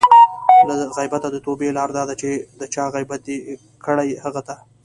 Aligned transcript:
له 0.67 0.73
غیبته 0.97 1.27
د 1.31 1.37
توبې 1.45 1.69
لاره 1.77 1.93
دا 1.97 2.03
ده 2.09 2.15
چې 2.21 2.29
د 2.59 2.61
چا 2.73 2.83
غیبت 2.95 3.19
دې 3.27 3.37
کړی؛ 3.85 4.09
هغه 4.23 4.41
ته 4.47 4.55